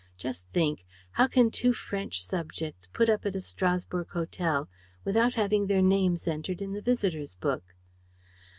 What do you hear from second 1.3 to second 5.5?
two French subjects put up at a Strasburg hotel without